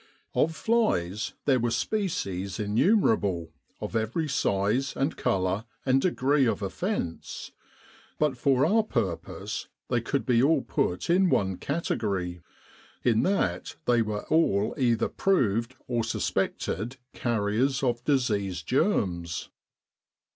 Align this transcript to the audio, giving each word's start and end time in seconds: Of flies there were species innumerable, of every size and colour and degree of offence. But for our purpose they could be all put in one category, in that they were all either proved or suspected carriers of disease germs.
Of 0.33 0.55
flies 0.55 1.33
there 1.45 1.59
were 1.59 1.69
species 1.69 2.59
innumerable, 2.59 3.53
of 3.79 3.95
every 3.95 4.27
size 4.27 4.95
and 4.95 5.15
colour 5.15 5.65
and 5.85 6.01
degree 6.01 6.47
of 6.47 6.63
offence. 6.63 7.51
But 8.17 8.35
for 8.35 8.65
our 8.65 8.81
purpose 8.81 9.67
they 9.89 10.01
could 10.01 10.25
be 10.25 10.41
all 10.41 10.63
put 10.63 11.07
in 11.07 11.29
one 11.29 11.57
category, 11.57 12.41
in 13.03 13.21
that 13.21 13.75
they 13.85 14.01
were 14.01 14.25
all 14.27 14.73
either 14.75 15.07
proved 15.07 15.75
or 15.87 16.03
suspected 16.03 16.97
carriers 17.13 17.83
of 17.83 18.03
disease 18.03 18.63
germs. 18.63 19.49